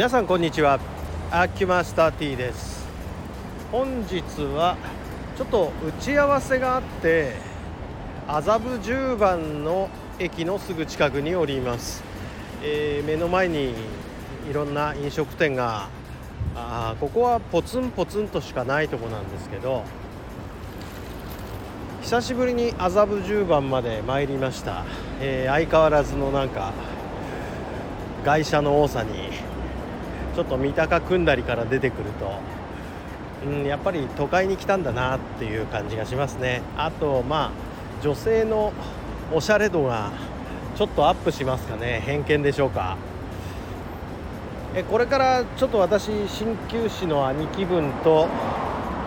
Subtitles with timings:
[0.00, 0.80] 皆さんこんにちは。
[1.30, 2.86] アキュマスター T です。
[3.70, 4.22] 本日
[4.56, 4.78] は
[5.36, 7.34] ちょっと打ち合わせがあって
[8.26, 12.02] 麻布十番の駅のすぐ近くにおります、
[12.62, 13.74] えー、目の前に
[14.48, 15.90] いろんな飲食店が
[16.56, 19.84] あここはポツンポツンとしかないとこなんですけど
[22.00, 24.86] 久しぶりに麻布十番まで参りました、
[25.20, 26.72] えー、相変わらずのなんか
[28.24, 29.49] 外車の多さに
[30.34, 32.32] ちょっと三鷹組んだりから出てくると、
[33.46, 36.62] うん、やっぱり都会に来たんだなっていう感じがしますね。
[36.76, 37.50] あとまあ
[38.02, 38.72] 女性の
[39.32, 40.10] おしゃれ度が
[40.76, 42.02] ちょっとアップしますかね。
[42.04, 42.96] 偏見でしょうか。
[44.74, 48.28] えこれからちょっと私鍼灸師の兄貴分と、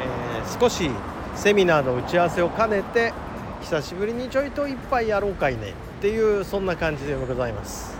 [0.00, 0.90] えー、少し
[1.36, 3.12] セミナーの打ち合わせを兼ねて
[3.60, 7.99] 久しぶりにちょいと一杯やろうかいねっていうそんな感じでございます。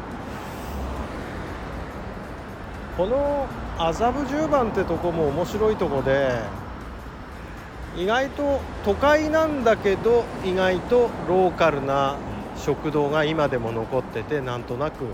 [3.00, 3.48] この
[3.78, 6.38] 麻布十番ってとこも面白いとこで
[7.96, 12.18] 意外と都会なんだけど意外とローカルな
[12.58, 15.06] 食堂が今でも残っててなんとなく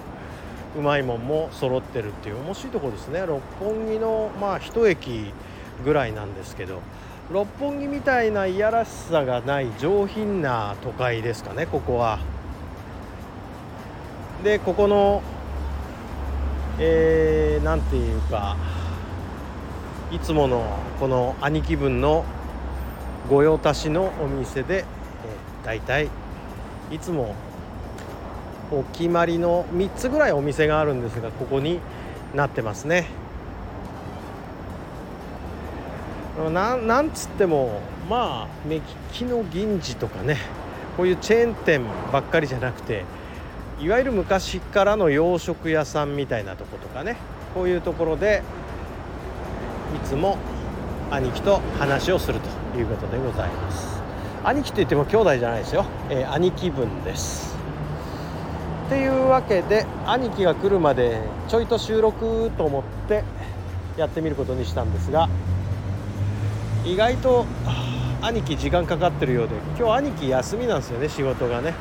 [0.76, 5.32] うまいもんも揃ってるっていう面白いとこですね六本木のまあ一駅
[5.84, 6.82] ぐらいなんですけど
[7.30, 12.18] 六本木みたいないやらしさがない上品な都会ですかねここは。
[14.42, 15.22] でここの
[16.78, 18.56] えー、ていうか
[20.12, 22.24] いつものこの兄貴分の
[23.28, 26.08] 御用達のお店で、えー、大体
[26.90, 27.34] いつも
[28.70, 31.80] お決まりの3つぐらいお店があるんですがここに
[32.34, 33.06] なってますね。
[36.52, 38.82] なんつってもまあ目利
[39.12, 40.36] きの銀次とかね
[40.96, 41.82] こういうチェーン店
[42.12, 43.04] ばっかりじゃなくて
[43.78, 47.16] いわゆる昔からの洋食屋さんみたいなとことかね。
[47.54, 48.42] こういうところで
[49.94, 50.38] いつも
[51.10, 52.40] 兄貴と話をする
[52.72, 54.02] ということでございます。
[54.44, 57.56] 兄貴といっても兄弟じゃないですよ、えー、兄貴分です。
[58.86, 63.24] っていうわけで兄貴が来るまでちょいと収録と思って
[63.98, 65.28] やってみることにしたんですが
[66.84, 67.46] 意外と
[68.22, 71.74] 兄貴時間かかってるようで今日兄貴休みなんですよね仕事がね。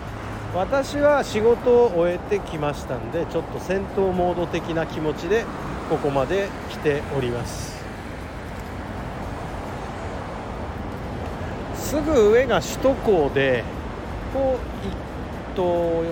[0.55, 5.43] 私は仕事を終えてきましたんでちょっと戦闘モード的な気持ちで
[5.89, 7.75] ここまで来ております。
[11.75, 13.65] すぐ上が首都高で
[14.33, 14.91] こう、え
[15.51, 16.03] っと、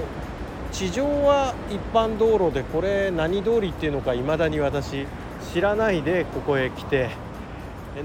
[0.73, 5.07] 地上は一般道路でこれ何通りっていうのかいまだに私
[5.53, 7.11] 知らないでここへ来て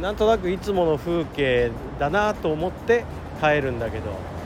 [0.01, 3.05] なんとなくいつもの風景だなと思って
[3.41, 4.38] 帰るんだけど。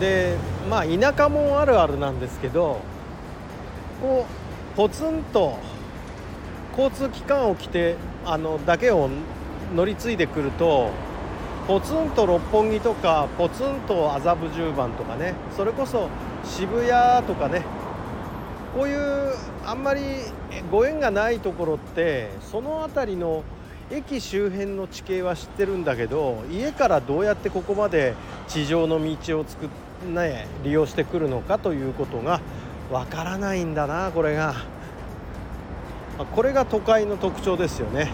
[0.00, 0.36] で
[0.68, 2.80] まあ田舎もあるあるなんですけど
[4.00, 4.26] こ
[4.74, 5.58] うポツンと
[6.76, 9.10] 交通機関を来てあのだけを
[9.74, 10.90] 乗り継いでくると
[11.68, 16.08] ポツンと六本木とかポツンと麻布十番とかねそれこそ
[16.44, 17.62] 渋谷とかね
[18.74, 19.34] こういう
[19.64, 20.02] あんまり
[20.70, 23.44] ご縁がないところってその辺りの
[23.90, 28.14] 駅周辺の地形は知ってるんだけど家からどうやってここまで
[28.50, 29.68] 地上の道を作、
[30.12, 32.40] ね、利用してくるのかということが
[32.90, 34.54] わからないんだなこれが。
[36.34, 38.10] これが都会の特徴ですよね、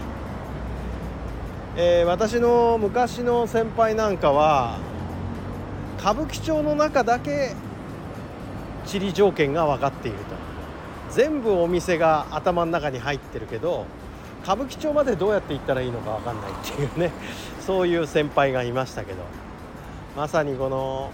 [1.75, 4.79] えー、私の昔の先輩なんかは
[5.99, 7.53] 歌舞伎町の中だけ
[8.85, 10.35] 地理条件が分かっていると。
[11.11, 13.85] 全部お店が頭の中に入ってるけど
[14.43, 17.11] 歌舞伎町までどうやって行ったらいいのか分かんないっていうね。
[17.59, 19.46] そういう先輩がいましたけど。
[20.17, 21.11] まさにこの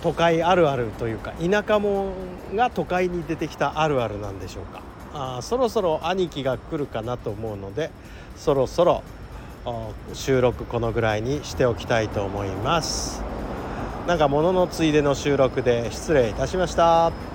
[0.00, 2.12] 都会あるあるというか田舎も
[2.54, 4.80] が都会に出てきたあるあるなんでしょうか。
[5.12, 7.90] あそろそろ兄貴が来るかなと思うので
[8.36, 9.02] そろそろ
[10.14, 13.22] 収録このぐらいにしておきたいと思います。
[14.06, 17.31] なんか物のついでの収録で失礼いたしました。